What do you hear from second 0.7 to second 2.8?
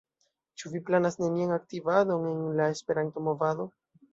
vi planas nenian aktivadon en la